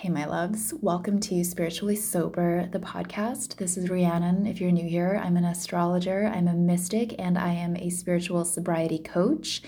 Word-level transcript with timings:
Hey, 0.00 0.08
my 0.08 0.24
loves. 0.24 0.72
Welcome 0.80 1.20
to 1.20 1.44
Spiritually 1.44 1.94
Sober, 1.94 2.66
the 2.72 2.78
podcast. 2.78 3.56
This 3.56 3.76
is 3.76 3.90
Rhiannon. 3.90 4.46
If 4.46 4.58
you're 4.58 4.70
new 4.70 4.88
here, 4.88 5.20
I'm 5.22 5.36
an 5.36 5.44
astrologer, 5.44 6.24
I'm 6.24 6.48
a 6.48 6.54
mystic, 6.54 7.14
and 7.18 7.36
I 7.36 7.52
am 7.52 7.76
a 7.76 7.90
spiritual 7.90 8.46
sobriety 8.46 8.98
coach. 8.98 9.60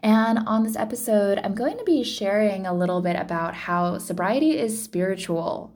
And 0.00 0.46
on 0.46 0.62
this 0.62 0.76
episode, 0.76 1.40
I'm 1.42 1.56
going 1.56 1.76
to 1.76 1.82
be 1.82 2.04
sharing 2.04 2.66
a 2.66 2.72
little 2.72 3.02
bit 3.02 3.16
about 3.16 3.52
how 3.52 3.98
sobriety 3.98 4.56
is 4.56 4.80
spiritual. 4.80 5.74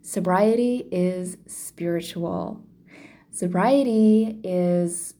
Sobriety 0.00 0.86
is 0.92 1.36
spiritual. 1.48 2.62
Sobriety 3.32 4.38
is 4.44 5.14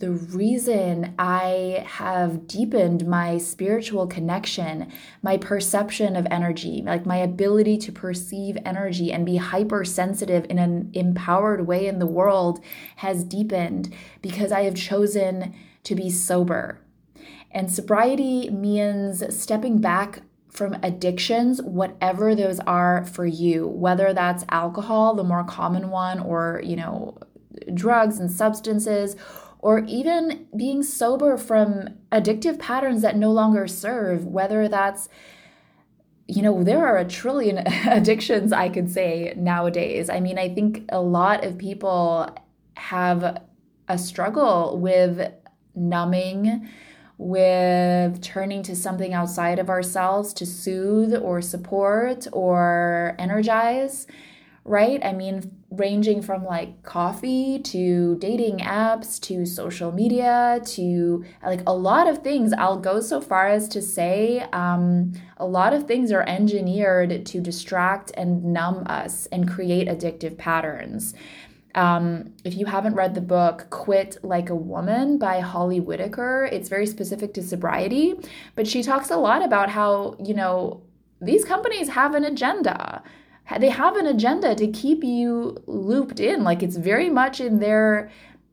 the 0.00 0.10
reason 0.10 1.14
I 1.18 1.84
have 1.86 2.46
deepened 2.46 3.06
my 3.06 3.36
spiritual 3.36 4.06
connection, 4.06 4.90
my 5.22 5.36
perception 5.36 6.16
of 6.16 6.26
energy, 6.30 6.82
like 6.84 7.04
my 7.04 7.18
ability 7.18 7.76
to 7.78 7.92
perceive 7.92 8.56
energy 8.64 9.12
and 9.12 9.26
be 9.26 9.36
hypersensitive 9.36 10.46
in 10.48 10.58
an 10.58 10.90
empowered 10.94 11.66
way 11.66 11.86
in 11.86 11.98
the 11.98 12.06
world 12.06 12.64
has 12.96 13.24
deepened 13.24 13.94
because 14.22 14.52
I 14.52 14.62
have 14.62 14.74
chosen 14.74 15.54
to 15.84 15.94
be 15.94 16.08
sober. 16.08 16.80
And 17.50 17.70
sobriety 17.70 18.48
means 18.48 19.22
stepping 19.38 19.82
back 19.82 20.22
from 20.48 20.78
addictions, 20.82 21.60
whatever 21.60 22.34
those 22.34 22.58
are 22.60 23.04
for 23.04 23.26
you, 23.26 23.68
whether 23.68 24.14
that's 24.14 24.46
alcohol, 24.48 25.14
the 25.14 25.24
more 25.24 25.44
common 25.44 25.90
one, 25.90 26.20
or, 26.20 26.62
you 26.64 26.76
know, 26.76 27.18
drugs 27.74 28.18
and 28.18 28.30
substances 28.30 29.14
or 29.62 29.84
even 29.86 30.46
being 30.56 30.82
sober 30.82 31.36
from 31.36 31.88
addictive 32.10 32.58
patterns 32.58 33.02
that 33.02 33.16
no 33.16 33.30
longer 33.30 33.66
serve, 33.66 34.24
whether 34.24 34.68
that's 34.68 35.08
you 36.26 36.42
know, 36.42 36.62
there 36.62 36.86
are 36.86 36.96
a 36.96 37.04
trillion 37.04 37.58
addictions 37.86 38.52
I 38.52 38.68
could 38.68 38.88
say 38.90 39.34
nowadays. 39.36 40.08
I 40.08 40.20
mean, 40.20 40.38
I 40.38 40.48
think 40.48 40.84
a 40.88 41.00
lot 41.00 41.44
of 41.44 41.58
people 41.58 42.28
have 42.74 43.42
a 43.88 43.98
struggle 43.98 44.78
with 44.78 45.32
numbing, 45.74 46.68
with 47.18 48.22
turning 48.22 48.62
to 48.62 48.76
something 48.76 49.12
outside 49.12 49.58
of 49.58 49.68
ourselves 49.68 50.32
to 50.34 50.46
soothe 50.46 51.16
or 51.16 51.42
support 51.42 52.28
or 52.32 53.16
energize 53.18 54.06
right? 54.64 55.04
I 55.04 55.12
mean, 55.12 55.59
ranging 55.70 56.20
from 56.20 56.44
like 56.44 56.82
coffee 56.82 57.58
to 57.60 58.16
dating 58.16 58.58
apps 58.58 59.20
to 59.20 59.46
social 59.46 59.92
media 59.92 60.60
to 60.64 61.24
like 61.44 61.62
a 61.66 61.72
lot 61.72 62.08
of 62.08 62.18
things. 62.18 62.52
I'll 62.52 62.78
go 62.78 63.00
so 63.00 63.20
far 63.20 63.48
as 63.48 63.68
to 63.68 63.80
say 63.80 64.40
um, 64.52 65.12
a 65.36 65.46
lot 65.46 65.72
of 65.72 65.86
things 65.86 66.10
are 66.10 66.28
engineered 66.28 67.24
to 67.26 67.40
distract 67.40 68.10
and 68.16 68.44
numb 68.44 68.84
us 68.86 69.26
and 69.26 69.48
create 69.48 69.86
addictive 69.86 70.36
patterns. 70.36 71.14
Um, 71.76 72.34
if 72.44 72.56
you 72.56 72.66
haven't 72.66 72.96
read 72.96 73.14
the 73.14 73.20
book 73.20 73.68
Quit 73.70 74.16
Like 74.24 74.50
a 74.50 74.56
Woman 74.56 75.18
by 75.18 75.38
Holly 75.38 75.78
Whitaker, 75.78 76.48
it's 76.50 76.68
very 76.68 76.86
specific 76.86 77.32
to 77.34 77.42
sobriety, 77.42 78.14
but 78.56 78.66
she 78.66 78.82
talks 78.82 79.08
a 79.08 79.16
lot 79.16 79.44
about 79.44 79.70
how, 79.70 80.16
you 80.18 80.34
know, 80.34 80.82
these 81.20 81.44
companies 81.44 81.90
have 81.90 82.14
an 82.14 82.24
agenda 82.24 83.04
they 83.58 83.70
have 83.70 83.96
an 83.96 84.06
agenda 84.06 84.54
to 84.54 84.68
keep 84.68 85.02
you 85.02 85.56
looped 85.66 86.20
in. 86.20 86.44
Like 86.44 86.62
it's 86.62 86.76
very 86.76 87.10
much 87.10 87.40
in 87.40 87.58
their 87.58 88.10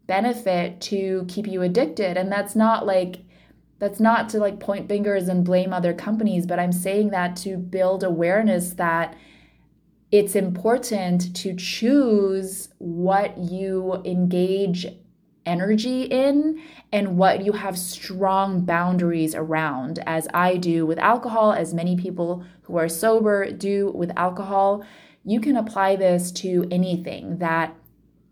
benefit 0.07 0.81
to 0.81 1.25
keep 1.27 1.47
you 1.47 1.61
addicted. 1.61 2.17
And 2.17 2.31
that's 2.31 2.55
not 2.55 2.85
like 2.85 3.19
that's 3.79 3.99
not 3.99 4.29
to 4.29 4.39
like 4.39 4.59
point 4.59 4.87
fingers 4.87 5.27
and 5.27 5.45
blame 5.45 5.71
other 5.71 5.93
companies 5.93 6.45
but 6.45 6.59
i'm 6.59 6.71
saying 6.71 7.09
that 7.09 7.35
to 7.35 7.57
build 7.57 8.03
awareness 8.03 8.73
that 8.73 9.15
it's 10.11 10.35
important 10.35 11.35
to 11.35 11.55
choose 11.55 12.69
what 12.77 13.37
you 13.37 14.01
engage 14.05 14.87
energy 15.47 16.03
in 16.03 16.61
and 16.91 17.17
what 17.17 17.43
you 17.43 17.53
have 17.53 17.77
strong 17.77 18.65
boundaries 18.65 19.33
around, 19.33 19.99
as 20.05 20.27
I 20.33 20.57
do 20.57 20.85
with 20.85 20.99
alcohol, 20.99 21.53
as 21.53 21.73
many 21.73 21.95
people 21.95 22.43
who 22.63 22.77
are 22.77 22.89
sober 22.89 23.49
do 23.51 23.91
with 23.95 24.11
alcohol. 24.17 24.85
You 25.23 25.39
can 25.39 25.57
apply 25.57 25.95
this 25.95 26.31
to 26.33 26.67
anything 26.69 27.37
that 27.39 27.75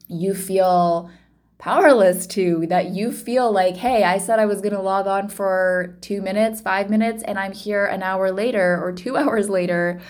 you 0.07 0.33
feel 0.33 1.09
powerless 1.57 2.27
to, 2.27 2.65
that 2.67 2.89
you 2.89 3.11
feel 3.11 3.51
like, 3.51 3.77
hey, 3.77 4.03
I 4.03 4.17
said 4.17 4.39
I 4.39 4.45
was 4.45 4.61
going 4.61 4.73
to 4.73 4.81
log 4.81 5.07
on 5.07 5.29
for 5.29 5.97
two 6.01 6.21
minutes, 6.21 6.61
five 6.61 6.89
minutes, 6.89 7.23
and 7.23 7.39
I'm 7.39 7.53
here 7.53 7.85
an 7.85 8.03
hour 8.03 8.31
later 8.31 8.79
or 8.83 8.91
two 8.91 9.17
hours 9.17 9.49
later. 9.49 10.01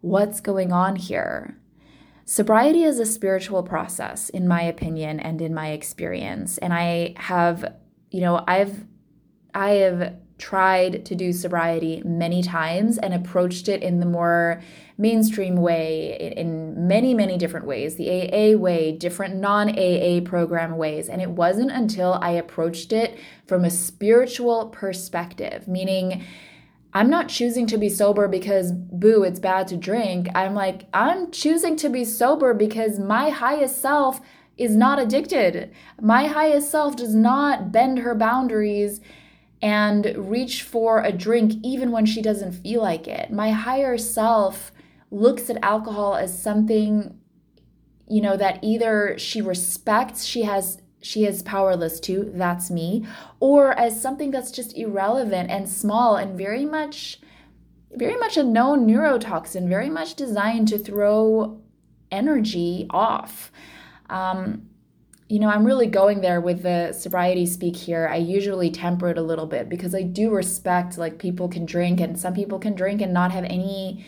What's 0.00 0.40
going 0.40 0.72
on 0.72 0.96
here? 0.96 1.57
Sobriety 2.28 2.82
is 2.82 2.98
a 2.98 3.06
spiritual 3.06 3.62
process, 3.62 4.28
in 4.28 4.46
my 4.46 4.60
opinion 4.60 5.18
and 5.18 5.40
in 5.40 5.54
my 5.54 5.68
experience. 5.68 6.58
And 6.58 6.74
I 6.74 7.14
have, 7.16 7.76
you 8.10 8.20
know, 8.20 8.44
I've, 8.46 8.84
I 9.54 9.70
have 9.70 10.14
tried 10.36 11.06
to 11.06 11.14
do 11.14 11.32
sobriety 11.32 12.02
many 12.04 12.42
times 12.42 12.98
and 12.98 13.14
approached 13.14 13.66
it 13.66 13.82
in 13.82 14.00
the 14.00 14.04
more 14.04 14.60
mainstream 14.98 15.56
way 15.56 16.34
in 16.36 16.86
many 16.86 17.14
many 17.14 17.36
different 17.38 17.66
ways 17.66 17.96
the 17.96 18.08
AA 18.08 18.56
way 18.56 18.92
different 18.92 19.34
non 19.34 19.68
AA 19.70 20.20
program 20.24 20.76
ways 20.76 21.08
and 21.08 21.20
it 21.20 21.30
wasn't 21.30 21.70
until 21.70 22.14
I 22.22 22.30
approached 22.30 22.92
it 22.92 23.18
from 23.46 23.64
a 23.64 23.70
spiritual 23.70 24.68
perspective 24.68 25.66
meaning 25.66 26.24
I'm 26.94 27.10
not 27.10 27.28
choosing 27.28 27.66
to 27.68 27.78
be 27.78 27.88
sober 27.88 28.28
because, 28.28 28.72
boo, 28.72 29.22
it's 29.22 29.40
bad 29.40 29.68
to 29.68 29.76
drink. 29.76 30.28
I'm 30.34 30.54
like, 30.54 30.86
I'm 30.94 31.30
choosing 31.30 31.76
to 31.76 31.88
be 31.88 32.04
sober 32.04 32.54
because 32.54 32.98
my 32.98 33.30
highest 33.30 33.80
self 33.80 34.20
is 34.56 34.74
not 34.74 34.98
addicted. 34.98 35.70
My 36.00 36.26
highest 36.26 36.70
self 36.70 36.96
does 36.96 37.14
not 37.14 37.70
bend 37.70 38.00
her 38.00 38.14
boundaries 38.14 39.00
and 39.60 40.14
reach 40.16 40.62
for 40.62 41.02
a 41.02 41.12
drink 41.12 41.54
even 41.62 41.90
when 41.90 42.06
she 42.06 42.22
doesn't 42.22 42.52
feel 42.52 42.82
like 42.82 43.06
it. 43.06 43.30
My 43.30 43.50
higher 43.50 43.98
self 43.98 44.72
looks 45.10 45.50
at 45.50 45.62
alcohol 45.62 46.16
as 46.16 46.40
something, 46.40 47.18
you 48.08 48.20
know, 48.20 48.36
that 48.36 48.60
either 48.62 49.16
she 49.18 49.40
respects, 49.40 50.24
she 50.24 50.42
has 50.42 50.80
she 51.00 51.24
is 51.24 51.42
powerless 51.42 52.00
to, 52.00 52.30
that's 52.34 52.70
me, 52.70 53.06
or 53.40 53.72
as 53.78 54.00
something 54.00 54.30
that's 54.30 54.50
just 54.50 54.76
irrelevant 54.76 55.50
and 55.50 55.68
small 55.68 56.16
and 56.16 56.36
very 56.36 56.64
much 56.64 57.20
very 57.94 58.16
much 58.16 58.36
a 58.36 58.44
known 58.44 58.86
neurotoxin, 58.86 59.66
very 59.66 59.88
much 59.88 60.14
designed 60.14 60.68
to 60.68 60.78
throw 60.78 61.58
energy 62.10 62.86
off. 62.90 63.50
Um, 64.10 64.68
you 65.28 65.38
know, 65.38 65.48
I'm 65.48 65.64
really 65.64 65.86
going 65.86 66.20
there 66.20 66.40
with 66.40 66.62
the 66.62 66.92
sobriety 66.92 67.44
speak 67.44 67.76
here. 67.76 68.08
I 68.10 68.16
usually 68.16 68.70
temper 68.70 69.08
it 69.08 69.18
a 69.18 69.22
little 69.22 69.46
bit 69.46 69.68
because 69.68 69.94
I 69.94 70.02
do 70.02 70.30
respect 70.30 70.96
like 70.96 71.18
people 71.18 71.48
can 71.48 71.66
drink 71.66 72.00
and 72.00 72.18
some 72.18 72.34
people 72.34 72.58
can 72.58 72.74
drink 72.74 73.02
and 73.02 73.12
not 73.12 73.32
have 73.32 73.44
any 73.44 74.04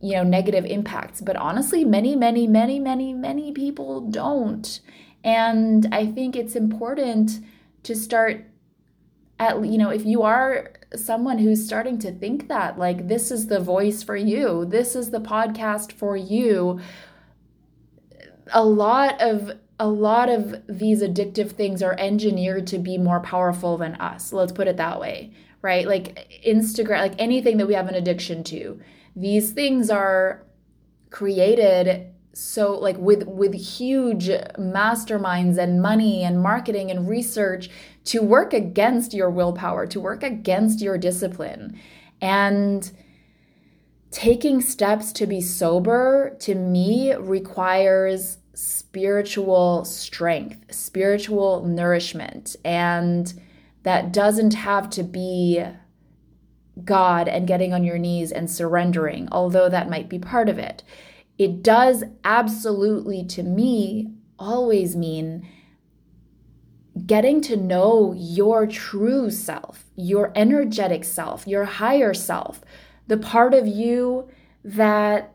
you 0.00 0.12
know 0.12 0.22
negative 0.22 0.66
impacts 0.66 1.22
but 1.22 1.34
honestly 1.36 1.82
many 1.82 2.14
many 2.14 2.46
many 2.46 2.78
many 2.78 3.14
many 3.14 3.52
people 3.52 4.02
don't 4.02 4.80
and 5.24 5.88
I 5.90 6.06
think 6.06 6.36
it's 6.36 6.54
important 6.54 7.40
to 7.82 7.96
start 7.96 8.44
at 9.40 9.64
you 9.64 9.78
know 9.78 9.90
if 9.90 10.04
you 10.04 10.22
are 10.22 10.72
someone 10.94 11.38
who's 11.38 11.64
starting 11.64 11.98
to 11.98 12.12
think 12.12 12.46
that 12.48 12.78
like 12.78 13.08
this 13.08 13.32
is 13.32 13.48
the 13.48 13.58
voice 13.58 14.02
for 14.02 14.14
you 14.14 14.64
this 14.64 14.94
is 14.94 15.10
the 15.10 15.20
podcast 15.20 15.90
for 15.90 16.16
you 16.16 16.78
a 18.52 18.64
lot 18.64 19.20
of 19.20 19.50
a 19.80 19.88
lot 19.88 20.28
of 20.28 20.62
these 20.68 21.02
addictive 21.02 21.50
things 21.50 21.82
are 21.82 21.96
engineered 21.98 22.64
to 22.68 22.78
be 22.78 22.96
more 22.96 23.18
powerful 23.18 23.76
than 23.76 23.96
us. 23.96 24.32
Let's 24.32 24.52
put 24.52 24.68
it 24.68 24.76
that 24.76 25.00
way 25.00 25.32
right? 25.62 25.86
Like 25.88 26.42
instagram 26.46 27.00
like 27.00 27.14
anything 27.18 27.56
that 27.56 27.66
we 27.66 27.74
have 27.74 27.88
an 27.88 27.94
addiction 27.94 28.44
to 28.44 28.80
these 29.16 29.52
things 29.52 29.90
are 29.90 30.44
created 31.10 32.13
so 32.34 32.76
like 32.76 32.98
with 32.98 33.26
with 33.28 33.54
huge 33.54 34.28
masterminds 34.58 35.56
and 35.56 35.80
money 35.80 36.24
and 36.24 36.42
marketing 36.42 36.90
and 36.90 37.08
research 37.08 37.70
to 38.04 38.20
work 38.20 38.52
against 38.52 39.14
your 39.14 39.30
willpower 39.30 39.86
to 39.86 40.00
work 40.00 40.22
against 40.22 40.80
your 40.80 40.98
discipline. 40.98 41.78
And 42.20 42.90
taking 44.10 44.60
steps 44.60 45.12
to 45.12 45.26
be 45.26 45.40
sober 45.40 46.36
to 46.40 46.54
me 46.54 47.14
requires 47.14 48.38
spiritual 48.54 49.84
strength 49.84 50.74
spiritual 50.74 51.64
nourishment. 51.64 52.56
And 52.64 53.32
that 53.84 54.12
doesn't 54.12 54.54
have 54.54 54.90
to 54.90 55.02
be 55.02 55.64
God 56.84 57.28
and 57.28 57.46
getting 57.46 57.72
on 57.72 57.84
your 57.84 57.98
knees 57.98 58.32
and 58.32 58.50
surrendering, 58.50 59.28
although 59.30 59.68
that 59.68 59.88
might 59.88 60.08
be 60.08 60.18
part 60.18 60.48
of 60.48 60.58
it 60.58 60.82
it 61.38 61.62
does 61.62 62.04
absolutely, 62.24 63.24
to 63.24 63.42
me, 63.42 64.12
always 64.38 64.96
mean 64.96 65.48
getting 67.06 67.40
to 67.40 67.56
know 67.56 68.14
your 68.16 68.66
true 68.66 69.30
self, 69.30 69.84
your 69.96 70.32
energetic 70.36 71.02
self, 71.04 71.46
your 71.46 71.64
higher 71.64 72.14
self, 72.14 72.60
the 73.08 73.16
part 73.16 73.52
of 73.52 73.66
you 73.66 74.28
that 74.62 75.34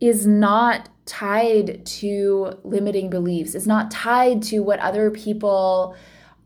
is 0.00 0.26
not 0.26 0.88
tied 1.04 1.84
to 1.84 2.58
limiting 2.62 3.10
beliefs, 3.10 3.54
is 3.54 3.66
not 3.66 3.90
tied 3.90 4.42
to 4.42 4.60
what 4.60 4.78
other 4.80 5.10
people 5.10 5.96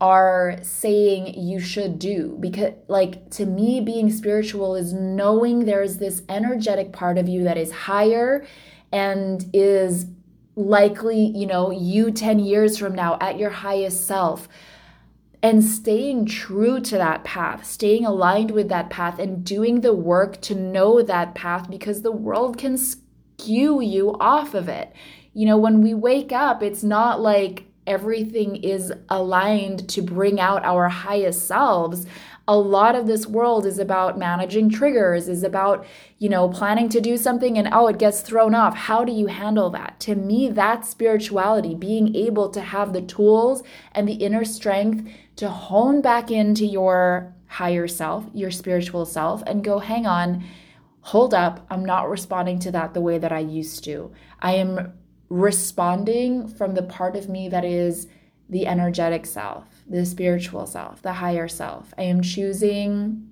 are 0.01 0.57
saying 0.63 1.39
you 1.39 1.59
should 1.59 1.99
do 1.99 2.35
because 2.39 2.73
like 2.87 3.29
to 3.29 3.45
me 3.45 3.79
being 3.79 4.11
spiritual 4.11 4.75
is 4.75 4.93
knowing 4.93 5.65
there's 5.65 5.97
this 5.97 6.23
energetic 6.27 6.91
part 6.91 7.19
of 7.19 7.29
you 7.29 7.43
that 7.43 7.55
is 7.55 7.71
higher 7.71 8.43
and 8.91 9.45
is 9.53 10.07
likely 10.55 11.23
you 11.23 11.45
know 11.45 11.69
you 11.69 12.11
10 12.11 12.39
years 12.39 12.77
from 12.77 12.95
now 12.95 13.15
at 13.21 13.37
your 13.37 13.51
highest 13.51 14.05
self 14.07 14.49
and 15.43 15.63
staying 15.63 16.25
true 16.25 16.79
to 16.79 16.97
that 16.97 17.23
path, 17.23 17.65
staying 17.65 18.05
aligned 18.05 18.51
with 18.51 18.69
that 18.69 18.89
path, 18.89 19.17
and 19.17 19.43
doing 19.43 19.81
the 19.81 19.93
work 19.93 20.39
to 20.41 20.53
know 20.53 21.01
that 21.01 21.33
path 21.33 21.69
because 21.69 22.01
the 22.01 22.11
world 22.11 22.57
can 22.57 22.77
skew 22.77 23.81
you 23.81 24.15
off 24.19 24.53
of 24.53 24.69
it. 24.69 24.93
You 25.33 25.47
know, 25.47 25.57
when 25.57 25.81
we 25.81 25.93
wake 25.93 26.31
up, 26.31 26.61
it's 26.61 26.83
not 26.83 27.21
like 27.21 27.70
everything 27.91 28.55
is 28.55 28.91
aligned 29.09 29.87
to 29.89 30.01
bring 30.01 30.39
out 30.39 30.65
our 30.65 30.89
highest 30.89 31.47
selves 31.47 32.07
a 32.47 32.57
lot 32.57 32.95
of 32.95 33.07
this 33.07 33.27
world 33.27 33.65
is 33.65 33.79
about 33.79 34.17
managing 34.17 34.69
triggers 34.69 35.27
is 35.27 35.43
about 35.43 35.85
you 36.17 36.27
know 36.27 36.49
planning 36.49 36.89
to 36.89 36.99
do 36.99 37.15
something 37.15 37.57
and 37.57 37.69
oh 37.71 37.87
it 37.87 37.97
gets 37.97 38.21
thrown 38.21 38.55
off. 38.55 38.75
How 38.75 39.05
do 39.05 39.11
you 39.11 39.27
handle 39.27 39.69
that? 39.69 39.99
To 40.01 40.15
me 40.15 40.49
that's 40.49 40.89
spirituality 40.89 41.75
being 41.75 42.15
able 42.15 42.49
to 42.49 42.61
have 42.61 42.93
the 42.93 43.01
tools 43.01 43.63
and 43.93 44.07
the 44.07 44.15
inner 44.15 44.43
strength 44.43 45.09
to 45.37 45.49
hone 45.49 46.01
back 46.01 46.31
into 46.31 46.65
your 46.65 47.33
higher 47.47 47.87
self 47.87 48.25
your 48.33 48.51
spiritual 48.51 49.05
self 49.05 49.43
and 49.45 49.63
go 49.63 49.79
hang 49.79 50.05
on 50.05 50.43
hold 51.03 51.33
up. 51.33 51.65
I'm 51.69 51.85
not 51.85 52.09
responding 52.09 52.59
to 52.59 52.71
that 52.71 52.93
the 52.93 53.01
way 53.01 53.17
that 53.17 53.31
i 53.31 53.39
used 53.39 53.83
to. 53.85 54.11
I 54.39 54.55
am 54.55 54.93
responding 55.31 56.45
from 56.45 56.73
the 56.73 56.83
part 56.83 57.15
of 57.15 57.29
me 57.29 57.47
that 57.47 57.63
is 57.63 58.05
the 58.49 58.67
energetic 58.67 59.25
self, 59.25 59.63
the 59.87 60.05
spiritual 60.05 60.67
self, 60.67 61.01
the 61.01 61.13
higher 61.13 61.47
self. 61.47 61.93
I 61.97 62.03
am 62.03 62.21
choosing 62.21 63.29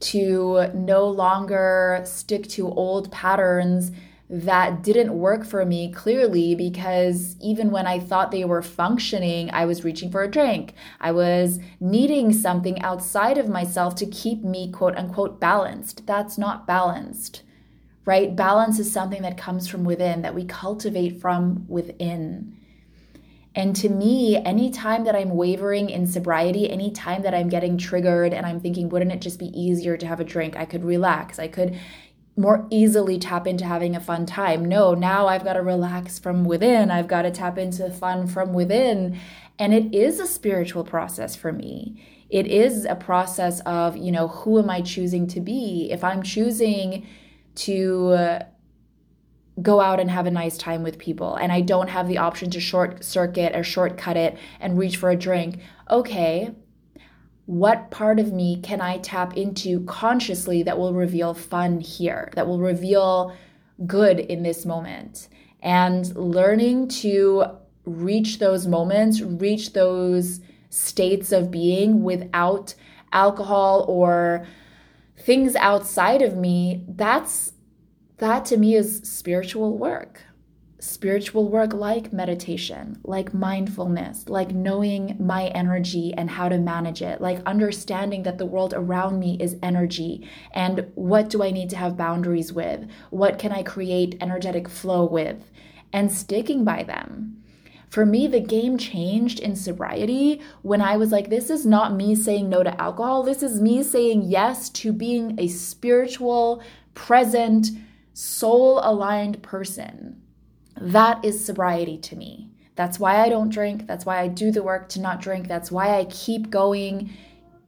to 0.00 0.68
no 0.72 1.06
longer 1.06 2.00
stick 2.04 2.48
to 2.48 2.70
old 2.70 3.12
patterns 3.12 3.92
that 4.30 4.82
didn't 4.82 5.12
work 5.12 5.44
for 5.44 5.66
me 5.66 5.92
clearly 5.92 6.54
because 6.54 7.36
even 7.42 7.70
when 7.70 7.86
I 7.86 7.98
thought 7.98 8.30
they 8.30 8.46
were 8.46 8.62
functioning, 8.62 9.50
I 9.52 9.66
was 9.66 9.84
reaching 9.84 10.10
for 10.10 10.22
a 10.22 10.30
drink. 10.30 10.72
I 10.98 11.12
was 11.12 11.60
needing 11.78 12.32
something 12.32 12.80
outside 12.80 13.36
of 13.36 13.50
myself 13.50 13.94
to 13.96 14.06
keep 14.06 14.42
me 14.42 14.72
quote 14.72 14.96
unquote 14.96 15.40
balanced. 15.40 16.06
That's 16.06 16.38
not 16.38 16.66
balanced 16.66 17.42
right? 18.06 18.34
Balance 18.34 18.78
is 18.78 18.90
something 18.90 19.20
that 19.22 19.36
comes 19.36 19.68
from 19.68 19.84
within, 19.84 20.22
that 20.22 20.34
we 20.34 20.44
cultivate 20.44 21.20
from 21.20 21.66
within. 21.68 22.56
And 23.54 23.74
to 23.76 23.88
me, 23.88 24.36
anytime 24.36 25.04
that 25.04 25.16
I'm 25.16 25.30
wavering 25.30 25.90
in 25.90 26.06
sobriety, 26.06 26.70
anytime 26.70 27.22
that 27.22 27.34
I'm 27.34 27.48
getting 27.48 27.76
triggered 27.76 28.32
and 28.32 28.46
I'm 28.46 28.60
thinking, 28.60 28.88
wouldn't 28.90 29.12
it 29.12 29.20
just 29.20 29.38
be 29.38 29.46
easier 29.58 29.96
to 29.96 30.06
have 30.06 30.20
a 30.20 30.24
drink? 30.24 30.56
I 30.56 30.66
could 30.66 30.84
relax. 30.84 31.38
I 31.38 31.48
could 31.48 31.78
more 32.36 32.66
easily 32.70 33.18
tap 33.18 33.46
into 33.46 33.64
having 33.64 33.96
a 33.96 34.00
fun 34.00 34.26
time. 34.26 34.62
No, 34.64 34.94
now 34.94 35.26
I've 35.26 35.42
got 35.42 35.54
to 35.54 35.62
relax 35.62 36.18
from 36.18 36.44
within. 36.44 36.90
I've 36.90 37.08
got 37.08 37.22
to 37.22 37.30
tap 37.30 37.56
into 37.56 37.90
fun 37.90 38.26
from 38.26 38.52
within. 38.52 39.18
And 39.58 39.72
it 39.72 39.94
is 39.94 40.20
a 40.20 40.26
spiritual 40.26 40.84
process 40.84 41.34
for 41.34 41.50
me. 41.50 42.04
It 42.28 42.46
is 42.46 42.84
a 42.84 42.94
process 42.94 43.60
of, 43.60 43.96
you 43.96 44.12
know, 44.12 44.28
who 44.28 44.58
am 44.58 44.68
I 44.68 44.82
choosing 44.82 45.26
to 45.28 45.40
be? 45.40 45.88
If 45.90 46.04
I'm 46.04 46.22
choosing, 46.22 47.06
to 47.56 48.08
uh, 48.08 48.42
go 49.60 49.80
out 49.80 50.00
and 50.00 50.10
have 50.10 50.26
a 50.26 50.30
nice 50.30 50.58
time 50.58 50.82
with 50.82 50.98
people 50.98 51.34
and 51.36 51.50
I 51.50 51.62
don't 51.62 51.88
have 51.88 52.08
the 52.08 52.18
option 52.18 52.50
to 52.50 52.60
short 52.60 53.04
circuit 53.04 53.56
or 53.56 53.62
shortcut 53.62 54.16
it 54.16 54.36
and 54.60 54.78
reach 54.78 54.96
for 54.96 55.10
a 55.10 55.16
drink, 55.16 55.60
okay, 55.90 56.50
what 57.46 57.90
part 57.90 58.18
of 58.18 58.32
me 58.32 58.60
can 58.60 58.80
I 58.80 58.98
tap 58.98 59.36
into 59.36 59.84
consciously 59.84 60.64
that 60.64 60.78
will 60.78 60.92
reveal 60.92 61.32
fun 61.32 61.80
here, 61.80 62.30
that 62.34 62.46
will 62.46 62.58
reveal 62.58 63.34
good 63.86 64.18
in 64.18 64.42
this 64.42 64.66
moment? 64.66 65.28
And 65.60 66.14
learning 66.16 66.88
to 66.88 67.46
reach 67.84 68.40
those 68.40 68.66
moments, 68.66 69.20
reach 69.20 69.72
those 69.72 70.40
states 70.70 71.32
of 71.32 71.50
being 71.50 72.02
without 72.02 72.74
alcohol 73.12 73.86
or 73.88 74.46
things 75.18 75.56
outside 75.56 76.22
of 76.22 76.36
me, 76.36 76.84
that's 76.88 77.52
that 78.18 78.44
to 78.46 78.56
me 78.56 78.74
is 78.74 79.00
spiritual 79.04 79.76
work. 79.76 80.22
Spiritual 80.78 81.48
work 81.48 81.72
like 81.72 82.12
meditation, 82.12 83.00
like 83.02 83.34
mindfulness, 83.34 84.28
like 84.28 84.52
knowing 84.52 85.16
my 85.18 85.46
energy 85.48 86.14
and 86.16 86.30
how 86.30 86.48
to 86.48 86.58
manage 86.58 87.02
it, 87.02 87.20
like 87.20 87.42
understanding 87.44 88.22
that 88.22 88.38
the 88.38 88.46
world 88.46 88.72
around 88.74 89.18
me 89.18 89.36
is 89.40 89.56
energy 89.62 90.28
and 90.52 90.86
what 90.94 91.28
do 91.28 91.42
I 91.42 91.50
need 91.50 91.70
to 91.70 91.76
have 91.76 91.96
boundaries 91.96 92.52
with? 92.52 92.88
What 93.10 93.38
can 93.38 93.52
I 93.52 93.62
create 93.62 94.18
energetic 94.20 94.68
flow 94.68 95.04
with? 95.04 95.50
And 95.92 96.12
sticking 96.12 96.62
by 96.62 96.82
them. 96.82 97.42
For 97.96 98.04
me, 98.04 98.26
the 98.26 98.40
game 98.40 98.76
changed 98.76 99.40
in 99.40 99.56
sobriety 99.56 100.42
when 100.60 100.82
I 100.82 100.98
was 100.98 101.12
like, 101.12 101.30
this 101.30 101.48
is 101.48 101.64
not 101.64 101.94
me 101.94 102.14
saying 102.14 102.46
no 102.46 102.62
to 102.62 102.78
alcohol. 102.78 103.22
This 103.22 103.42
is 103.42 103.58
me 103.58 103.82
saying 103.82 104.24
yes 104.24 104.68
to 104.68 104.92
being 104.92 105.40
a 105.40 105.48
spiritual, 105.48 106.62
present, 106.92 107.68
soul 108.12 108.82
aligned 108.82 109.42
person. 109.42 110.20
That 110.78 111.24
is 111.24 111.42
sobriety 111.42 111.96
to 111.96 112.16
me. 112.16 112.50
That's 112.74 113.00
why 113.00 113.24
I 113.24 113.30
don't 113.30 113.48
drink. 113.48 113.86
That's 113.86 114.04
why 114.04 114.20
I 114.20 114.28
do 114.28 114.50
the 114.52 114.62
work 114.62 114.90
to 114.90 115.00
not 115.00 115.22
drink. 115.22 115.48
That's 115.48 115.72
why 115.72 115.98
I 115.98 116.04
keep 116.04 116.50
going 116.50 117.08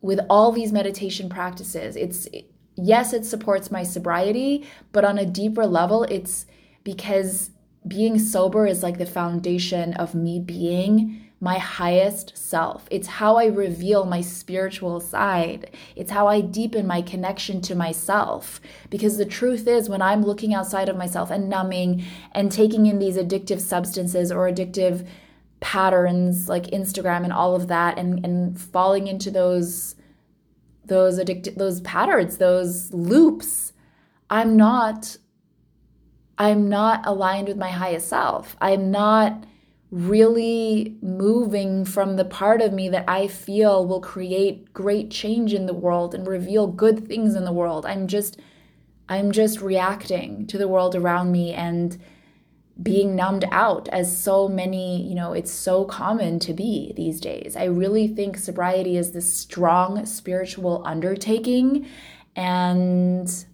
with 0.03 0.21
all 0.29 0.53
these 0.53 0.73
meditation 0.73 1.31
practices. 1.31 1.97
It's 1.97 2.29
yes, 2.75 3.15
it 3.15 3.25
supports 3.25 3.71
my 3.71 3.83
sobriety, 3.83 4.67
but 4.93 5.07
on 5.07 5.17
a 5.17 5.25
deeper 5.25 5.65
level, 5.65 6.03
it's 6.03 6.45
because 6.85 7.49
being 7.87 8.19
sober 8.19 8.67
is 8.67 8.83
like 8.83 8.99
the 8.99 9.07
foundation 9.07 9.95
of 9.95 10.15
me 10.15 10.41
being 10.41 11.29
my 11.41 11.59
highest 11.59 12.37
self. 12.37 12.89
It's 12.91 13.07
how 13.07 13.37
I 13.37 13.47
reveal 13.47 14.05
my 14.05 14.21
spiritual 14.21 15.01
side. 15.01 15.71
It's 15.95 16.11
how 16.11 16.27
I 16.27 16.41
deepen 16.41 16.87
my 16.87 17.01
connection 17.01 17.61
to 17.63 17.77
myself. 17.77 18.61
Because 18.91 19.17
the 19.17 19.25
truth 19.25 19.69
is, 19.69 19.89
when 19.89 20.03
I'm 20.03 20.23
looking 20.23 20.53
outside 20.53 20.89
of 20.89 20.97
myself 20.97 21.31
and 21.31 21.49
numbing 21.49 22.05
and 22.33 22.50
taking 22.50 22.87
in 22.87 22.99
these 22.99 23.17
addictive 23.17 23.61
substances 23.61 24.33
or 24.33 24.50
addictive 24.50 25.07
patterns 25.61 26.49
like 26.49 26.64
Instagram 26.64 27.25
and 27.25 27.33
all 27.33 27.55
of 27.55 27.69
that 27.69 27.99
and, 27.99 28.25
and 28.25 28.61
falling 28.61 29.07
into 29.09 29.31
those 29.31 29.95
those 30.85 31.19
addictive 31.19 31.57
those 31.57 31.81
patterns, 31.83 32.38
those 32.38 32.93
loops, 32.93 33.75
I'm 34.31 34.57
not 34.57 35.19
I'm 36.38 36.68
not 36.68 37.04
aligned 37.04 37.49
with 37.49 37.57
my 37.57 37.71
highest 37.71 38.09
self. 38.09 38.57
I'm 38.61 38.90
not 38.90 39.45
really 39.90 40.97
moving 41.02 41.85
from 41.85 42.16
the 42.16 42.25
part 42.25 42.61
of 42.61 42.73
me 42.73 42.88
that 42.90 43.04
I 43.09 43.26
feel 43.26 43.87
will 43.87 44.00
create 44.00 44.73
great 44.73 45.11
change 45.11 45.52
in 45.52 45.66
the 45.66 45.75
world 45.75 46.14
and 46.14 46.26
reveal 46.26 46.66
good 46.66 47.09
things 47.09 47.35
in 47.35 47.45
the 47.45 47.52
world. 47.52 47.85
I'm 47.87 48.07
just 48.07 48.38
I'm 49.09 49.33
just 49.33 49.62
reacting 49.62 50.47
to 50.49 50.59
the 50.59 50.68
world 50.68 50.95
around 50.95 51.33
me 51.33 51.54
and 51.54 51.99
being 52.80 53.16
numbed 53.16 53.47
out 53.50 53.88
as 53.88 54.16
so 54.16 54.47
many, 54.47 55.02
you 55.02 55.14
know, 55.14 55.33
it's 55.33 55.50
so 55.50 55.85
common 55.85 56.38
to 56.40 56.52
be 56.52 56.92
these 56.95 57.21
days. 57.21 57.57
I 57.57 57.64
really 57.64 58.07
think 58.07 58.37
sobriety 58.37 58.97
is 58.97 59.12
this 59.12 59.33
strong 59.33 60.04
spiritual 60.04 60.83
undertaking 60.85 61.88
and 62.37 63.45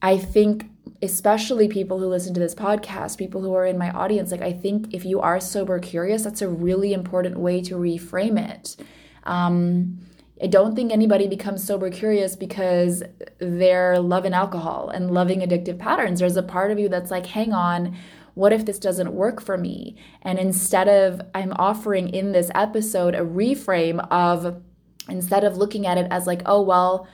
I 0.00 0.16
think 0.16 0.70
especially 1.00 1.68
people 1.68 1.98
who 1.98 2.06
listen 2.06 2.34
to 2.34 2.40
this 2.40 2.54
podcast, 2.54 3.18
people 3.18 3.40
who 3.40 3.54
are 3.54 3.66
in 3.66 3.78
my 3.78 3.90
audience, 3.90 4.32
like 4.32 4.42
I 4.42 4.52
think 4.52 4.92
if 4.92 5.04
you 5.04 5.20
are 5.20 5.38
sober 5.40 5.78
curious, 5.78 6.24
that's 6.24 6.42
a 6.42 6.48
really 6.48 6.92
important 6.92 7.38
way 7.38 7.60
to 7.62 7.76
reframe 7.76 8.38
it. 8.38 8.76
Um, 9.24 10.00
I 10.42 10.46
don't 10.46 10.74
think 10.74 10.92
anybody 10.92 11.26
becomes 11.26 11.64
sober 11.64 11.90
curious 11.90 12.36
because 12.36 13.02
they're 13.38 13.98
loving 13.98 14.34
alcohol 14.34 14.88
and 14.88 15.10
loving 15.10 15.40
addictive 15.40 15.78
patterns. 15.78 16.20
There's 16.20 16.36
a 16.36 16.42
part 16.42 16.70
of 16.70 16.78
you 16.78 16.88
that's 16.88 17.10
like, 17.10 17.26
hang 17.26 17.52
on, 17.52 17.96
what 18.34 18.52
if 18.52 18.64
this 18.64 18.78
doesn't 18.78 19.12
work 19.12 19.40
for 19.40 19.58
me? 19.58 19.96
And 20.22 20.38
instead 20.38 20.88
of, 20.88 21.20
I'm 21.34 21.52
offering 21.54 22.08
in 22.08 22.32
this 22.32 22.52
episode 22.54 23.14
a 23.16 23.20
reframe 23.20 24.06
of, 24.12 24.62
instead 25.08 25.42
of 25.42 25.56
looking 25.56 25.86
at 25.86 25.98
it 25.98 26.06
as 26.10 26.26
like, 26.26 26.42
oh, 26.46 26.62
well, 26.62 27.08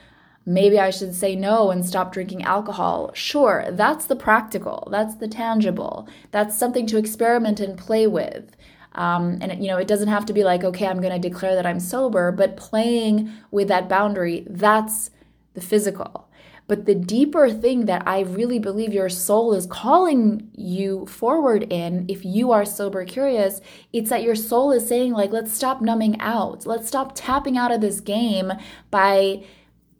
Maybe 0.45 0.79
I 0.79 0.91
should 0.91 1.15
say 1.15 1.35
no 1.35 1.71
and 1.71 1.83
stop 1.85 2.11
drinking 2.11 2.43
alcohol. 2.43 3.11
Sure, 3.13 3.65
that's 3.71 4.05
the 4.05 4.15
practical, 4.15 4.87
that's 4.91 5.15
the 5.15 5.27
tangible, 5.27 6.07
that's 6.31 6.57
something 6.57 6.85
to 6.87 6.97
experiment 6.97 7.59
and 7.59 7.77
play 7.77 8.05
with. 8.05 8.55
Um, 8.93 9.39
and 9.41 9.61
you 9.61 9.69
know, 9.69 9.77
it 9.77 9.87
doesn't 9.87 10.07
have 10.07 10.25
to 10.27 10.33
be 10.33 10.43
like, 10.43 10.63
okay, 10.63 10.87
I'm 10.87 11.01
going 11.01 11.19
to 11.19 11.29
declare 11.29 11.55
that 11.55 11.65
I'm 11.65 11.79
sober, 11.79 12.31
but 12.31 12.57
playing 12.57 13.31
with 13.51 13.67
that 13.67 13.89
boundary, 13.89 14.45
that's 14.49 15.09
the 15.53 15.61
physical. 15.61 16.29
But 16.67 16.85
the 16.85 16.95
deeper 16.95 17.51
thing 17.51 17.85
that 17.85 18.07
I 18.07 18.21
really 18.21 18.57
believe 18.57 18.93
your 18.93 19.09
soul 19.09 19.53
is 19.53 19.67
calling 19.67 20.49
you 20.55 21.05
forward 21.05 21.71
in, 21.71 22.05
if 22.07 22.25
you 22.25 22.51
are 22.51 22.65
sober 22.65 23.05
curious, 23.05 23.61
it's 23.93 24.09
that 24.09 24.23
your 24.23 24.35
soul 24.35 24.71
is 24.71 24.87
saying, 24.87 25.13
like, 25.13 25.31
let's 25.31 25.53
stop 25.53 25.81
numbing 25.81 26.19
out. 26.19 26.65
Let's 26.65 26.87
stop 26.87 27.11
tapping 27.13 27.55
out 27.55 27.71
of 27.71 27.81
this 27.81 27.99
game 27.99 28.51
by 28.89 29.43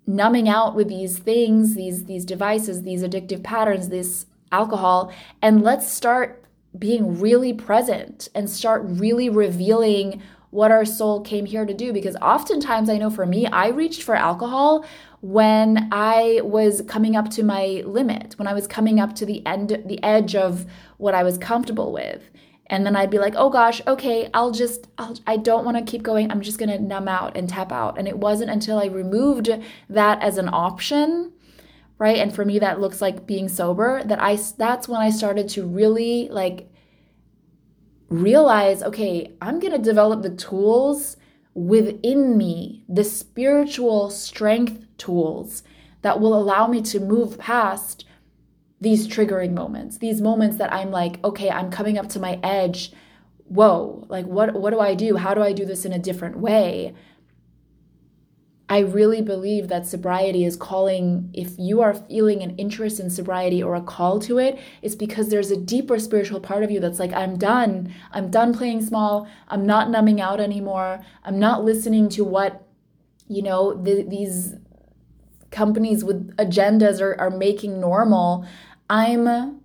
numbing 0.07 0.47
out 0.47 0.75
with 0.75 0.87
these 0.87 1.17
things, 1.17 1.75
these 1.75 2.05
these 2.05 2.25
devices, 2.25 2.83
these 2.83 3.03
addictive 3.03 3.43
patterns, 3.43 3.89
this 3.89 4.25
alcohol, 4.51 5.11
and 5.41 5.61
let's 5.63 5.87
start 5.87 6.43
being 6.77 7.19
really 7.19 7.53
present 7.53 8.29
and 8.35 8.49
start 8.49 8.81
really 8.85 9.29
revealing 9.29 10.21
what 10.51 10.71
our 10.71 10.85
soul 10.85 11.21
came 11.21 11.45
here 11.45 11.65
to 11.65 11.73
do 11.73 11.91
because 11.91 12.15
oftentimes 12.17 12.89
I 12.89 12.97
know 12.97 13.09
for 13.09 13.25
me 13.25 13.45
I 13.47 13.67
reached 13.67 14.03
for 14.03 14.15
alcohol 14.15 14.85
when 15.21 15.89
I 15.91 16.41
was 16.43 16.81
coming 16.87 17.15
up 17.15 17.29
to 17.31 17.43
my 17.43 17.83
limit, 17.85 18.35
when 18.37 18.47
I 18.47 18.53
was 18.53 18.67
coming 18.67 18.99
up 18.99 19.15
to 19.15 19.25
the 19.25 19.45
end 19.45 19.83
the 19.85 20.01
edge 20.03 20.35
of 20.35 20.65
what 20.97 21.13
I 21.13 21.23
was 21.23 21.37
comfortable 21.37 21.91
with. 21.91 22.29
And 22.67 22.85
then 22.85 22.95
I'd 22.95 23.11
be 23.11 23.19
like, 23.19 23.35
"Oh 23.37 23.49
gosh, 23.49 23.81
okay, 23.85 24.29
I'll 24.33 24.51
just 24.51 24.87
I'll, 24.97 25.17
I 25.27 25.37
don't 25.37 25.65
want 25.65 25.77
to 25.77 25.83
keep 25.83 26.01
going. 26.03 26.31
I'm 26.31 26.41
just 26.41 26.57
going 26.57 26.69
to 26.69 26.79
numb 26.79 27.07
out 27.07 27.37
and 27.37 27.47
tap 27.47 27.71
out." 27.71 27.97
And 27.97 28.07
it 28.07 28.17
wasn't 28.17 28.49
until 28.51 28.79
I 28.79 28.85
removed 28.85 29.49
that 29.89 30.21
as 30.21 30.37
an 30.37 30.49
option 30.51 31.31
right 31.97 32.17
and 32.17 32.33
for 32.33 32.43
me 32.45 32.59
that 32.59 32.79
looks 32.79 33.01
like 33.01 33.25
being 33.25 33.47
sober 33.47 34.03
that 34.03 34.21
i 34.21 34.37
that's 34.57 34.87
when 34.87 35.01
i 35.01 35.09
started 35.09 35.47
to 35.47 35.65
really 35.65 36.27
like 36.29 36.69
realize 38.09 38.83
okay 38.83 39.33
i'm 39.41 39.59
going 39.59 39.73
to 39.73 39.79
develop 39.79 40.21
the 40.21 40.35
tools 40.35 41.17
within 41.53 42.37
me 42.37 42.83
the 42.89 43.03
spiritual 43.03 44.09
strength 44.09 44.85
tools 44.97 45.63
that 46.01 46.19
will 46.19 46.37
allow 46.37 46.67
me 46.67 46.81
to 46.81 46.99
move 46.99 47.37
past 47.37 48.05
these 48.81 49.07
triggering 49.07 49.53
moments 49.53 49.97
these 49.97 50.21
moments 50.21 50.57
that 50.57 50.71
i'm 50.73 50.91
like 50.91 51.23
okay 51.23 51.49
i'm 51.49 51.71
coming 51.71 51.97
up 51.97 52.09
to 52.09 52.19
my 52.19 52.39
edge 52.43 52.91
whoa 53.45 54.05
like 54.09 54.25
what 54.25 54.53
what 54.53 54.71
do 54.71 54.79
i 54.79 54.93
do 54.93 55.17
how 55.17 55.33
do 55.33 55.41
i 55.41 55.53
do 55.53 55.65
this 55.65 55.85
in 55.85 55.93
a 55.93 55.99
different 55.99 56.37
way 56.37 56.93
I 58.67 58.79
really 58.79 59.21
believe 59.21 59.67
that 59.67 59.85
sobriety 59.85 60.43
is 60.43 60.55
calling, 60.55 61.29
if 61.33 61.53
you 61.59 61.81
are 61.81 61.93
feeling 61.93 62.41
an 62.41 62.55
interest 62.55 62.99
in 62.99 63.11
sobriety 63.11 63.61
or 63.61 63.75
a 63.75 63.81
call 63.81 64.19
to 64.21 64.39
it, 64.39 64.57
it's 64.81 64.95
because 64.95 65.29
there's 65.29 65.51
a 65.51 65.57
deeper 65.57 65.99
spiritual 65.99 66.39
part 66.39 66.63
of 66.63 66.71
you 66.71 66.79
that's 66.79 66.99
like, 66.99 67.13
I'm 67.13 67.37
done. 67.37 67.93
I'm 68.11 68.31
done 68.31 68.55
playing 68.55 68.83
small. 68.83 69.27
I'm 69.49 69.67
not 69.67 69.91
numbing 69.91 70.19
out 70.19 70.39
anymore. 70.39 71.05
I'm 71.23 71.37
not 71.37 71.63
listening 71.63 72.09
to 72.09 72.23
what, 72.23 72.67
you 73.27 73.43
know, 73.43 73.75
the, 73.75 74.01
these 74.01 74.55
companies 75.55 76.03
with 76.03 76.35
agendas 76.37 77.01
are, 77.01 77.19
are 77.19 77.31
making 77.31 77.79
normal. 77.79 78.45
I'm 78.89 79.61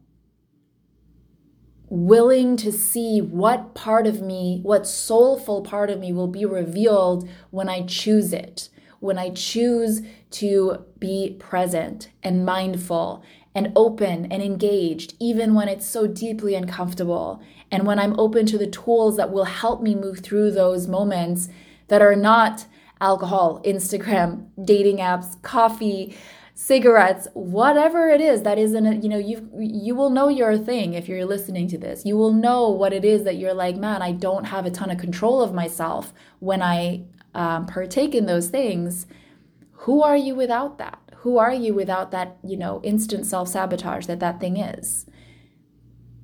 willing 1.89 2.57
to 2.57 2.73
see 2.73 3.21
what 3.21 3.75
part 3.75 4.07
of 4.07 4.23
me, 4.23 4.61
what 4.63 4.87
soulful 4.87 5.63
part 5.63 5.91
of 5.91 5.99
me 5.99 6.13
will 6.13 6.29
be 6.29 6.47
revealed 6.47 7.29
when 7.51 7.69
I 7.69 7.85
choose 7.85 8.33
it 8.33 8.71
when 9.01 9.19
I 9.19 9.31
choose 9.31 10.03
to 10.31 10.85
be 10.99 11.37
present 11.39 12.11
and 12.23 12.45
mindful 12.45 13.25
and 13.55 13.73
open 13.75 14.31
and 14.31 14.43
engaged, 14.43 15.15
even 15.19 15.55
when 15.55 15.69
it's 15.69 15.87
so 15.87 16.07
deeply 16.07 16.55
uncomfortable, 16.55 17.43
and 17.71 17.87
when 17.87 17.99
I'm 17.99 18.19
open 18.21 18.47
to 18.47 18.59
the 18.59 18.67
tools 18.67 19.17
that 19.17 19.33
will 19.33 19.45
help 19.45 19.83
me 19.83 19.95
move 19.95 20.21
through 20.21 20.53
those 20.53 20.87
moments 20.87 21.49
that 21.89 22.03
are 22.03 22.15
not 22.15 22.67
alcohol, 23.01 23.61
Instagram, 23.65 24.49
dating 24.65 24.99
apps, 24.99 25.41
coffee, 25.43 26.17
cigarettes, 26.55 27.27
whatever 27.33 28.09
it 28.11 28.21
is 28.21 28.43
that 28.43 28.59
isn't 28.59 29.03
you 29.03 29.09
know 29.09 29.17
you 29.17 29.49
you 29.59 29.95
will 29.95 30.11
know 30.11 30.29
your 30.29 30.59
thing 30.59 30.95
if 30.95 31.09
you're 31.09 31.25
listening 31.25 31.69
to 31.69 31.79
this. 31.79 32.05
You 32.05 32.17
will 32.17 32.33
know 32.33 32.69
what 32.69 32.93
it 32.93 33.05
is 33.05 33.25
that 33.25 33.37
you're 33.37 33.55
like, 33.55 33.77
man, 33.77 34.03
I 34.03 34.13
don't 34.13 34.45
have 34.45 34.67
a 34.67 34.71
ton 34.71 34.91
of 34.91 34.99
control 34.99 35.41
of 35.43 35.55
myself 35.55 36.13
when 36.39 36.61
I 36.63 37.05
um, 37.35 37.67
partake 37.67 38.15
in 38.15 38.27
those 38.27 38.49
things, 38.49 39.07
who 39.73 40.03
are 40.03 40.17
you 40.17 40.35
without 40.35 40.79
that? 40.79 40.99
Who 41.19 41.39
are 41.39 41.53
you 41.53 41.75
without 41.75 42.11
that, 42.13 42.39
you 42.43 42.57
know, 42.57 42.81
instant 42.83 43.27
self 43.27 43.49
sabotage 43.49 44.07
that 44.07 44.21
that 44.21 44.41
thing 44.41 44.57
is? 44.57 45.07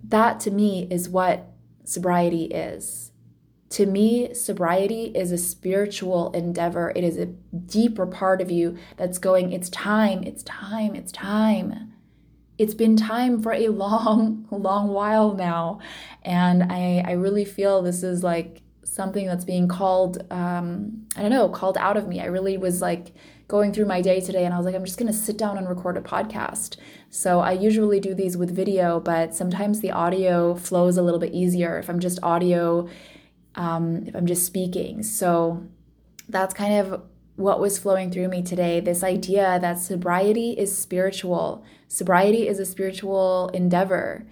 That 0.03 0.41
to 0.41 0.51
me 0.51 0.89
is 0.91 1.09
what 1.09 1.47
sobriety 1.85 2.45
is. 2.45 3.13
To 3.71 3.87
me, 3.87 4.33
sobriety 4.33 5.07
is 5.07 5.33
a 5.33 5.39
spiritual 5.39 6.31
endeavor. 6.33 6.93
It 6.95 7.03
is 7.03 7.17
a 7.17 7.27
deeper 7.27 8.07
part 8.07 8.41
of 8.41 8.51
you 8.51 8.79
that's 8.97 9.19
going, 9.19 9.53
it's 9.53 9.69
time, 9.71 10.23
it's 10.23 10.43
time, 10.45 10.95
it's 10.95 11.11
time. 11.11 11.93
It's 12.59 12.75
been 12.75 12.97
time 12.97 13.43
for 13.43 13.53
a 13.53 13.69
long, 13.69 14.47
long 14.51 14.89
while 14.89 15.35
now. 15.35 15.81
And 16.23 16.73
I, 16.73 17.03
I 17.07 17.13
really 17.13 17.45
feel 17.45 17.83
this 17.83 18.03
is 18.03 18.23
like 18.23 18.63
something 18.97 19.27
that's 19.27 19.45
being 19.45 19.69
called 19.69 20.25
um, 20.33 21.07
i 21.17 21.21
don't 21.21 21.31
know 21.31 21.51
called 21.51 21.77
out 21.77 21.99
of 21.99 22.09
me 22.09 22.19
i 22.19 22.25
really 22.25 22.57
was 22.57 22.81
like 22.81 23.13
going 23.47 23.71
through 23.71 23.85
my 23.85 24.01
day 24.01 24.21
today 24.21 24.47
and 24.47 24.55
i 24.55 24.57
was 24.57 24.65
like 24.65 24.75
i'm 24.75 24.87
just 24.87 24.99
going 24.99 25.11
to 25.11 25.17
sit 25.17 25.37
down 25.37 25.59
and 25.59 25.69
record 25.69 25.99
a 25.99 26.01
podcast 26.01 26.77
so 27.11 27.41
i 27.41 27.53
usually 27.53 28.01
do 28.01 28.15
these 28.15 28.39
with 28.39 28.55
video 28.55 28.99
but 28.99 29.35
sometimes 29.35 29.81
the 29.81 29.91
audio 29.91 30.55
flows 30.55 30.97
a 30.97 31.03
little 31.03 31.21
bit 31.21 31.35
easier 31.35 31.79
if 31.79 31.91
i'm 31.91 32.01
just 32.01 32.19
audio 32.23 32.89
um, 33.57 34.05
if 34.07 34.15
i'm 34.15 34.27
just 34.27 34.47
speaking. 34.47 35.03
So 35.03 35.67
that's 36.29 36.55
kind 36.55 36.75
of 36.75 37.03
what 37.37 37.61
was 37.61 37.79
flowing 37.79 38.11
through 38.11 38.29
me 38.29 38.43
today. 38.43 38.81
This 38.81 39.03
idea 39.03 39.59
that 39.61 39.79
sobriety 39.79 40.53
is 40.53 40.77
spiritual. 40.77 41.65
Sobriety 41.89 42.49
is 42.49 42.59
a 42.59 42.65
spiritual 42.65 43.51
endeavor. 43.53 44.27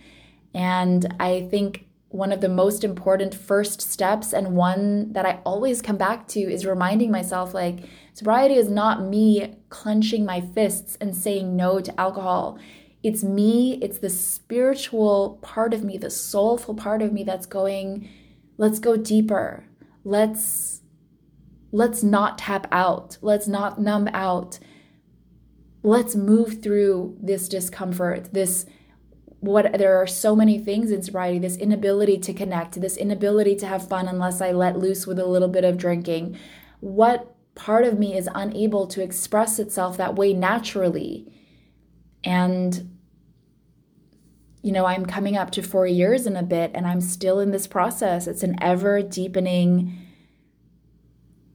And 0.54 1.14
i 1.18 1.48
think 1.50 1.86
one 2.14 2.30
of 2.30 2.40
the 2.40 2.48
most 2.48 2.84
important 2.84 3.34
first 3.34 3.82
steps 3.82 4.32
and 4.32 4.54
one 4.54 5.12
that 5.14 5.26
I 5.26 5.40
always 5.44 5.82
come 5.82 5.96
back 5.96 6.28
to 6.28 6.40
is 6.40 6.64
reminding 6.64 7.10
myself 7.10 7.52
like 7.52 7.80
sobriety 8.12 8.54
is 8.54 8.68
not 8.68 9.02
me 9.02 9.56
clenching 9.68 10.24
my 10.24 10.40
fists 10.40 10.96
and 11.00 11.16
saying 11.16 11.56
no 11.56 11.80
to 11.80 12.00
alcohol. 12.00 12.56
It's 13.02 13.24
me, 13.24 13.80
it's 13.82 13.98
the 13.98 14.10
spiritual 14.10 15.40
part 15.42 15.74
of 15.74 15.82
me, 15.82 15.98
the 15.98 16.08
soulful 16.08 16.76
part 16.76 17.02
of 17.02 17.12
me 17.12 17.24
that's 17.24 17.46
going 17.46 18.08
let's 18.56 18.78
go 18.78 18.96
deeper. 18.96 19.64
Let's 20.04 20.82
let's 21.72 22.02
not 22.02 22.38
tap 22.38 22.66
out. 22.70 23.18
Let's 23.20 23.48
not 23.48 23.80
numb 23.80 24.08
out. 24.12 24.58
Let's 25.82 26.14
move 26.14 26.62
through 26.62 27.18
this 27.20 27.48
discomfort, 27.48 28.32
this 28.32 28.66
what 29.40 29.76
there 29.76 30.00
are 30.00 30.06
so 30.06 30.34
many 30.34 30.58
things 30.58 30.90
in 30.90 31.02
sobriety 31.02 31.38
this 31.38 31.58
inability 31.58 32.16
to 32.16 32.32
connect 32.32 32.80
this 32.80 32.96
inability 32.96 33.54
to 33.54 33.66
have 33.66 33.86
fun 33.86 34.08
unless 34.08 34.40
i 34.40 34.50
let 34.50 34.78
loose 34.78 35.06
with 35.06 35.18
a 35.18 35.26
little 35.26 35.48
bit 35.48 35.64
of 35.64 35.76
drinking 35.76 36.34
what 36.80 37.34
part 37.54 37.84
of 37.84 37.98
me 37.98 38.16
is 38.16 38.26
unable 38.34 38.86
to 38.86 39.02
express 39.02 39.58
itself 39.58 39.98
that 39.98 40.14
way 40.14 40.32
naturally 40.32 41.30
and 42.24 42.93
you 44.64 44.72
know 44.72 44.86
i'm 44.86 45.04
coming 45.04 45.36
up 45.36 45.50
to 45.50 45.62
4 45.62 45.86
years 45.86 46.26
in 46.26 46.36
a 46.36 46.42
bit 46.42 46.70
and 46.74 46.86
i'm 46.86 47.02
still 47.02 47.38
in 47.38 47.50
this 47.50 47.66
process. 47.66 48.26
It's 48.26 48.42
an 48.42 48.56
ever 48.62 49.02
deepening 49.02 49.98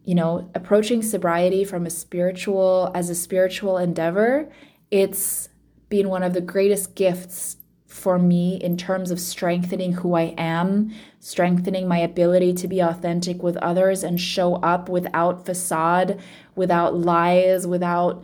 you 0.05 0.15
know 0.15 0.49
approaching 0.53 1.01
sobriety 1.01 1.63
from 1.63 1.85
a 1.85 1.89
spiritual 1.89 2.91
as 2.93 3.09
a 3.09 3.15
spiritual 3.15 3.77
endeavor. 3.77 4.49
It's 4.91 5.49
been 5.89 6.09
one 6.09 6.23
of 6.23 6.33
the 6.33 6.41
greatest 6.41 6.95
gifts 6.95 7.57
for 7.87 8.19
me 8.19 8.57
in 8.61 8.77
terms 8.77 9.09
of 9.09 9.19
strengthening 9.19 9.93
who 9.93 10.13
I 10.13 10.35
am, 10.37 10.93
strengthening 11.19 11.87
my 11.87 11.97
ability 11.97 12.53
to 12.53 12.67
be 12.67 12.79
authentic 12.79 13.41
with 13.41 13.57
others 13.57 14.03
and 14.03 14.19
show 14.19 14.55
up 14.57 14.87
without 14.87 15.47
facade, 15.47 16.19
without 16.55 16.95
lies, 16.95 17.65
without 17.65 18.23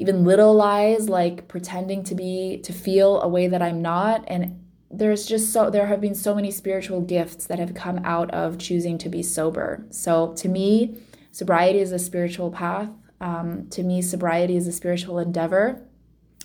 even 0.00 0.24
little 0.24 0.54
lies 0.54 1.08
like 1.10 1.46
pretending 1.46 2.02
to 2.02 2.14
be 2.14 2.58
to 2.64 2.72
feel 2.72 3.20
a 3.20 3.28
way 3.28 3.46
that 3.46 3.60
I'm 3.60 3.82
not 3.82 4.24
and 4.26 4.58
there's 4.90 5.26
just 5.26 5.52
so 5.52 5.70
there 5.70 5.86
have 5.86 6.00
been 6.00 6.14
so 6.14 6.34
many 6.34 6.50
spiritual 6.50 7.00
gifts 7.02 7.46
that 7.46 7.58
have 7.58 7.74
come 7.74 8.00
out 8.02 8.30
of 8.32 8.58
choosing 8.58 8.98
to 8.98 9.08
be 9.08 9.22
sober. 9.22 9.86
So 9.90 10.32
to 10.34 10.48
me, 10.48 10.96
sobriety 11.30 11.78
is 11.78 11.92
a 11.92 11.98
spiritual 11.98 12.50
path. 12.50 12.88
Um, 13.20 13.68
to 13.70 13.84
me, 13.84 14.02
sobriety 14.02 14.56
is 14.56 14.66
a 14.66 14.72
spiritual 14.72 15.18
endeavor, 15.20 15.80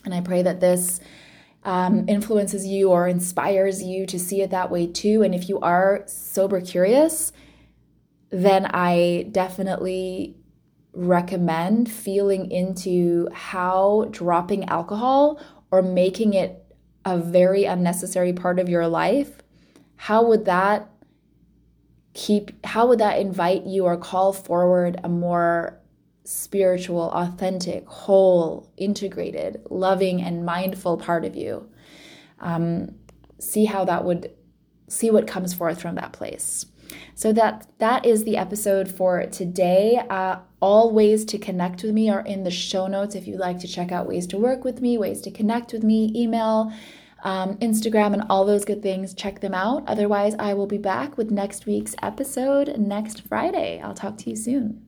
and 0.03 0.13
I 0.13 0.21
pray 0.21 0.43
that 0.43 0.59
this 0.59 0.99
um, 1.63 2.07
influences 2.07 2.67
you 2.67 2.91
or 2.91 3.07
inspires 3.07 3.81
you 3.81 4.05
to 4.05 4.19
see 4.19 4.41
it 4.41 4.51
that 4.51 4.69
way 4.69 4.85
too. 4.85 5.23
And 5.23 5.33
if 5.33 5.49
you 5.49 5.59
are 5.61 6.03
sober 6.05 6.61
curious, 6.61 7.31
then 8.29 8.67
I 8.67 9.27
definitely 9.31 10.35
recommend 10.95 11.91
feeling 11.91 12.49
into 12.51 13.27
how 13.33 14.07
dropping 14.11 14.65
alcohol 14.65 15.39
or 15.71 15.81
making 15.81 16.33
it 16.33 16.63
a 17.03 17.17
very 17.17 17.65
unnecessary 17.65 18.33
part 18.33 18.59
of 18.59 18.69
your 18.69 18.87
life, 18.87 19.41
how 19.95 20.25
would 20.25 20.45
that 20.45 20.89
keep, 22.13 22.65
how 22.65 22.87
would 22.87 22.99
that 22.99 23.19
invite 23.19 23.65
you 23.65 23.85
or 23.85 23.97
call 23.97 24.33
forward 24.33 24.99
a 25.03 25.09
more 25.09 25.79
spiritual, 26.25 27.11
authentic, 27.11 27.87
whole, 27.87 28.71
integrated, 28.77 29.61
loving, 29.69 30.21
and 30.21 30.45
mindful 30.45 30.97
part 30.97 31.23
of 31.23 31.35
you. 31.35 31.69
Um, 32.39 32.95
see 33.39 33.65
how 33.65 33.85
that 33.85 34.03
would 34.03 34.31
see 34.87 35.09
what 35.09 35.27
comes 35.27 35.53
forth 35.53 35.81
from 35.81 35.95
that 35.95 36.13
place. 36.13 36.65
So 37.15 37.31
that 37.33 37.67
that 37.79 38.05
is 38.05 38.23
the 38.23 38.37
episode 38.37 38.89
for 38.89 39.25
today. 39.27 40.01
Uh, 40.09 40.37
all 40.65 40.89
ways 40.89 41.23
to 41.25 41.37
connect 41.37 41.83
with 41.83 41.93
me 41.93 42.09
are 42.09 42.21
in 42.21 42.43
the 42.43 42.49
show 42.49 42.87
notes. 42.87 43.13
If 43.13 43.27
you'd 43.27 43.39
like 43.39 43.59
to 43.59 43.67
check 43.67 43.91
out 43.91 44.07
ways 44.07 44.25
to 44.27 44.37
work 44.39 44.63
with 44.63 44.81
me, 44.81 44.97
ways 44.97 45.21
to 45.21 45.29
connect 45.29 45.71
with 45.71 45.83
me, 45.83 46.11
email, 46.15 46.73
um, 47.23 47.57
Instagram, 47.57 48.13
and 48.13 48.23
all 48.31 48.45
those 48.45 48.65
good 48.65 48.81
things, 48.81 49.13
check 49.13 49.41
them 49.41 49.53
out. 49.53 49.83
Otherwise, 49.85 50.33
I 50.39 50.55
will 50.55 50.65
be 50.65 50.79
back 50.79 51.17
with 51.17 51.29
next 51.29 51.67
week's 51.67 51.93
episode 52.01 52.79
next 52.79 53.21
Friday. 53.27 53.79
I'll 53.79 53.93
talk 53.93 54.17
to 54.17 54.31
you 54.31 54.35
soon. 54.35 54.84